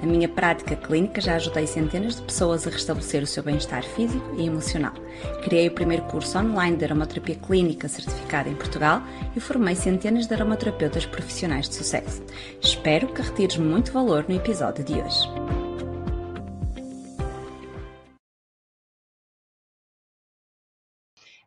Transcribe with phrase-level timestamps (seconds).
[0.00, 4.32] Na minha prática clínica já ajudei centenas de pessoas a restabelecer o seu bem-estar físico
[4.36, 4.92] e emocional.
[5.42, 9.02] Criei o primeiro curso online de aromaterapia clínica certificada em Portugal
[9.34, 12.22] e formei centenas de aromaterapeutas profissionais de sucesso.
[12.62, 15.28] Espero que retires muito valor no episódio de hoje.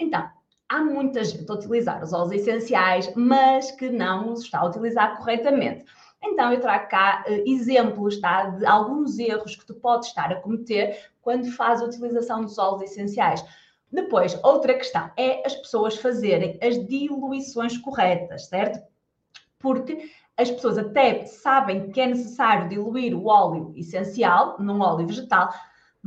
[0.00, 0.26] Então,
[0.70, 5.18] há muita gente a utilizar os óleos essenciais, mas que não os está a utilizar
[5.18, 5.84] corretamente.
[6.22, 10.40] Então, eu trago cá uh, exemplos tá, de alguns erros que tu podes estar a
[10.40, 13.44] cometer quando fazes a utilização dos óleos essenciais.
[13.90, 18.80] Depois, outra questão é as pessoas fazerem as diluições corretas, certo?
[19.58, 25.52] Porque as pessoas até sabem que é necessário diluir o óleo essencial num óleo vegetal,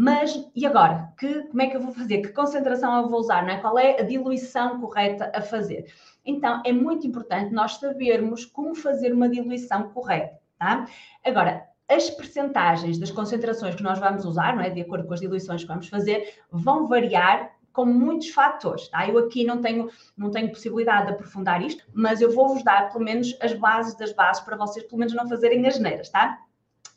[0.00, 1.12] mas e agora?
[1.18, 2.22] Que, como é que eu vou fazer?
[2.22, 3.42] Que concentração eu vou usar?
[3.42, 3.58] Não é?
[3.58, 5.92] Qual é a diluição correta a fazer?
[6.24, 10.86] Então, é muito importante nós sabermos como fazer uma diluição correta, tá?
[11.22, 14.70] Agora, as percentagens das concentrações que nós vamos usar, não é?
[14.70, 19.06] De acordo com as diluições que vamos fazer, vão variar com muitos fatores, tá?
[19.06, 23.04] Eu aqui não tenho, não tenho possibilidade de aprofundar isto, mas eu vou-vos dar pelo
[23.04, 26.38] menos as bases das bases para vocês pelo menos não fazerem as neiras, tá?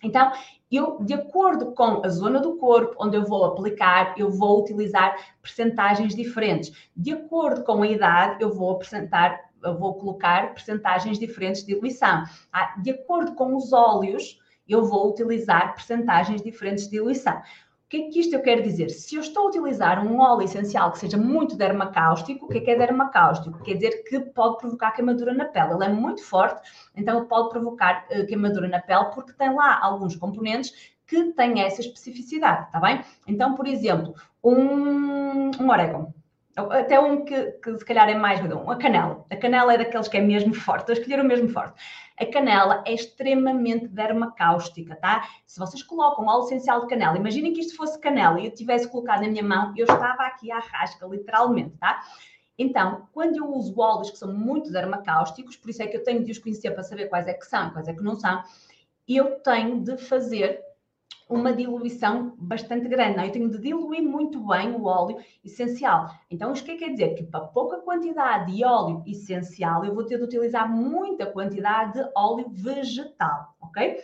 [0.04, 0.32] Então,
[0.72, 5.16] eu, de acordo com a zona do corpo onde eu vou aplicar, eu vou utilizar
[5.42, 6.72] percentagens diferentes.
[6.96, 12.24] De acordo com a idade, eu vou apresentar, eu vou colocar percentagens diferentes de diluição.
[12.52, 17.42] Ah, de acordo com os óleos, eu vou utilizar percentagens diferentes de diluição
[17.94, 18.90] que é que isto eu quero dizer?
[18.90, 22.62] Se eu estou a utilizar um óleo essencial que seja muito dermacáustico, o que é
[22.62, 23.62] que é dermacáustico?
[23.64, 25.74] Quer dizer que pode provocar queimadura na pele.
[25.74, 26.60] Ele é muito forte,
[26.96, 31.82] então pode provocar uh, queimadura na pele porque tem lá alguns componentes que têm essa
[31.82, 33.04] especificidade, tá bem?
[33.28, 36.12] Então, por exemplo, um, um orégano
[36.56, 39.26] até um que, que se calhar é mais um, a canela.
[39.30, 41.82] A canela é daqueles que é mesmo forte, eu escolher o mesmo forte.
[42.20, 45.28] A canela é extremamente dermacáustica, tá?
[45.48, 48.88] Se vocês colocam óleo essencial de canela, imaginem que isto fosse canela e eu tivesse
[48.88, 52.04] colocado na minha mão, eu estava aqui à rasca, literalmente, tá?
[52.56, 56.24] Então, quando eu uso óleos que são muito dermacáusticos, por isso é que eu tenho
[56.24, 58.44] de os conhecer para saber quais é que são, quais é que não são,
[59.08, 60.62] eu tenho de fazer
[61.30, 63.18] uma diluição bastante grande.
[63.18, 66.10] Não, eu tenho de diluir muito bem o óleo essencial.
[66.30, 67.16] Então, isto que quer dizer?
[67.16, 72.10] Que para pouca quantidade de óleo essencial, eu vou ter de utilizar muita quantidade de
[72.16, 73.98] óleo vegetal, ok?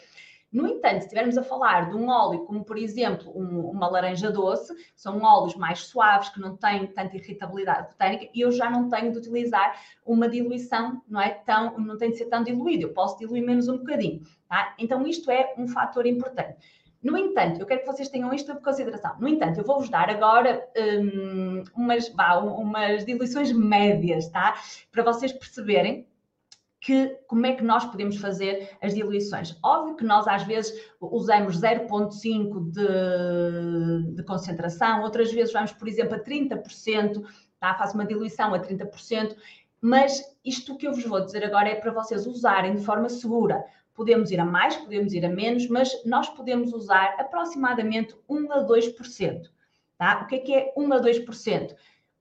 [0.52, 4.32] No entanto, se estivermos a falar de um óleo como, por exemplo, um, uma laranja
[4.32, 8.90] doce, são óleos mais suaves, que não têm tanta irritabilidade botânica, e eu já não
[8.90, 12.94] tenho de utilizar uma diluição, não é tão, não tem de ser tão diluído, eu
[12.94, 14.74] posso diluir menos um bocadinho, tá?
[14.80, 16.58] Então, isto é um fator importante.
[17.02, 19.16] No entanto, eu quero que vocês tenham isto em consideração.
[19.20, 24.56] No entanto, eu vou-vos dar agora um, umas, bah, umas diluições médias, tá?
[24.92, 26.06] Para vocês perceberem
[26.82, 29.58] que como é que nós podemos fazer as diluições.
[29.64, 36.16] Óbvio que nós às vezes usamos 0,5 de, de concentração, outras vezes vamos, por exemplo,
[36.16, 37.24] a 30%,
[37.60, 37.76] tá?
[37.76, 39.36] faço uma diluição a 30%,
[39.82, 43.64] mas isto que eu vos vou dizer agora é para vocês usarem de forma segura.
[44.00, 48.66] Podemos ir a mais, podemos ir a menos, mas nós podemos usar aproximadamente 1 a
[48.66, 49.50] 2%.
[49.98, 50.22] Tá?
[50.24, 51.76] O que é que é 1 a 2%?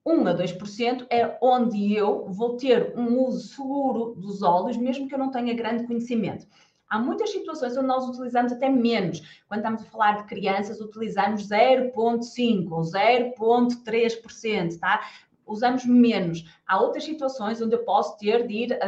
[0.04, 5.14] 1 a 2% é onde eu vou ter um uso seguro dos óleos, mesmo que
[5.14, 6.48] eu não tenha grande conhecimento.
[6.90, 9.20] Há muitas situações onde nós utilizamos até menos.
[9.46, 15.00] Quando estamos a falar de crianças, utilizamos 0,5% ou 0,3%, tá?
[15.48, 16.44] Usamos menos.
[16.66, 18.86] Há outras situações onde eu posso ter de ir a,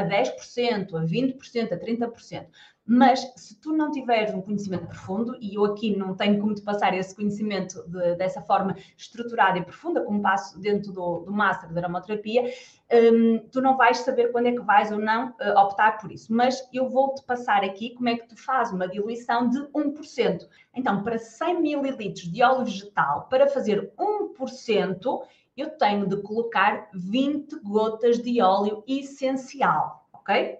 [0.00, 2.46] a 10%, a 20%, a 30%.
[2.84, 6.62] Mas se tu não tiveres um conhecimento profundo, e eu aqui não tenho como te
[6.62, 11.72] passar esse conhecimento de, dessa forma estruturada e profunda, como passo dentro do, do Master
[11.72, 12.52] de Aromaterapia,
[12.92, 16.34] um, tu não vais saber quando é que vais ou não uh, optar por isso.
[16.34, 20.48] Mas eu vou-te passar aqui como é que tu fazes uma diluição de 1%.
[20.74, 25.22] Então, para 100 ml de óleo vegetal, para fazer 1%,
[25.56, 30.58] eu tenho de colocar 20 gotas de óleo essencial, ok?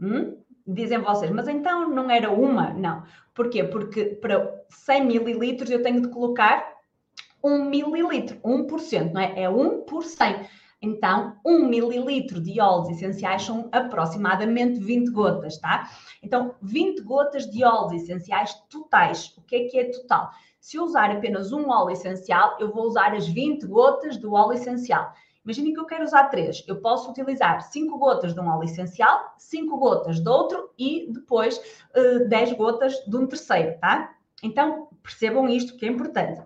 [0.00, 0.36] Hum?
[0.66, 2.72] Dizem vocês, mas então não era uma?
[2.74, 3.04] Não.
[3.34, 3.62] Porquê?
[3.64, 6.76] Porque para 100 mililitros eu tenho de colocar
[7.42, 9.42] 1 mililitro, 1%, não é?
[9.42, 10.46] É 1 por 100.
[10.82, 15.88] Então, 1 mililitro de óleos essenciais são aproximadamente 20 gotas, tá?
[16.22, 19.34] Então, 20 gotas de óleos essenciais totais.
[19.38, 20.30] O que é que é total?
[20.66, 24.54] Se eu usar apenas um óleo essencial, eu vou usar as 20 gotas do óleo
[24.54, 25.12] essencial.
[25.44, 26.64] Imaginem que eu quero usar três.
[26.66, 31.56] Eu posso utilizar cinco gotas de um óleo essencial, cinco gotas de outro e depois
[31.94, 34.12] uh, 10 gotas de um terceiro, tá?
[34.42, 36.42] Então, percebam isto que é importante.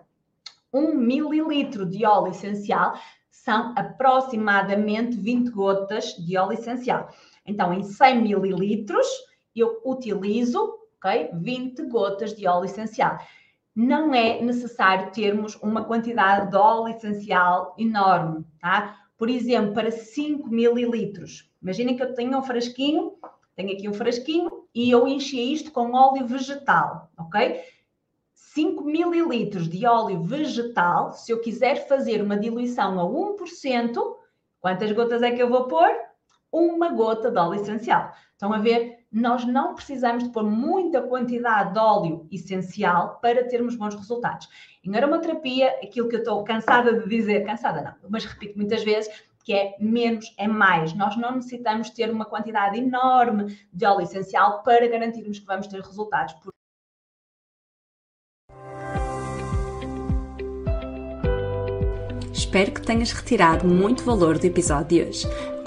[0.71, 2.93] Um mililitro de óleo essencial
[3.27, 7.09] são aproximadamente 20 gotas de óleo essencial.
[7.43, 9.07] Então, em 100 mililitros,
[9.55, 13.17] eu utilizo okay, 20 gotas de óleo essencial.
[13.75, 18.97] Não é necessário termos uma quantidade de óleo essencial enorme, tá?
[19.17, 21.49] Por exemplo, para 5 mililitros.
[21.61, 23.13] Imaginem que eu tenho um frasquinho,
[23.55, 27.61] tenho aqui um frasquinho e eu enchi isto com óleo vegetal, ok?
[28.33, 34.15] 5 mililitros de óleo vegetal, se eu quiser fazer uma diluição a 1%,
[34.59, 35.89] quantas gotas é que eu vou pôr?
[36.51, 38.11] Uma gota de óleo essencial.
[38.33, 39.05] Estão a ver?
[39.11, 44.49] Nós não precisamos de pôr muita quantidade de óleo essencial para termos bons resultados.
[44.83, 49.09] Em aromaterapia, aquilo que eu estou cansada de dizer, cansada não, mas repito muitas vezes,
[49.43, 50.93] que é menos é mais.
[50.93, 55.81] Nós não necessitamos ter uma quantidade enorme de óleo essencial para garantirmos que vamos ter
[55.81, 56.35] resultados.
[62.33, 65.27] Espero que tenhas retirado muito valor do episódio de hoje.